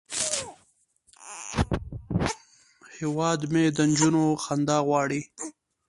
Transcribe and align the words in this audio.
هیواد 2.97 3.39
مې 3.51 3.63
د 3.77 3.77
نجونو 3.89 4.23
خندا 4.43 4.77
غواړي 4.87 5.21